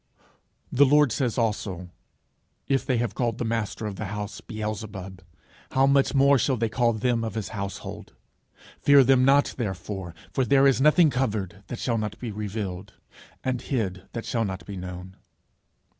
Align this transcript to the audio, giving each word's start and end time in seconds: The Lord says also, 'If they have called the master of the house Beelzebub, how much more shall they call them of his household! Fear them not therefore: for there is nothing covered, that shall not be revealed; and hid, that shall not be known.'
The 0.71 0.83
Lord 0.83 1.11
says 1.11 1.37
also, 1.37 1.91
'If 2.67 2.83
they 2.87 2.97
have 2.97 3.13
called 3.13 3.37
the 3.37 3.45
master 3.45 3.85
of 3.85 3.97
the 3.97 4.05
house 4.05 4.41
Beelzebub, 4.41 5.21
how 5.73 5.85
much 5.85 6.15
more 6.15 6.39
shall 6.39 6.57
they 6.57 6.69
call 6.69 6.93
them 6.93 7.23
of 7.23 7.35
his 7.35 7.49
household! 7.49 8.13
Fear 8.81 9.03
them 9.03 9.23
not 9.23 9.53
therefore: 9.59 10.15
for 10.33 10.43
there 10.43 10.65
is 10.65 10.81
nothing 10.81 11.11
covered, 11.11 11.63
that 11.67 11.77
shall 11.77 11.99
not 11.99 12.17
be 12.17 12.31
revealed; 12.31 12.93
and 13.43 13.61
hid, 13.61 14.07
that 14.13 14.25
shall 14.25 14.43
not 14.43 14.65
be 14.65 14.75
known.' 14.75 15.17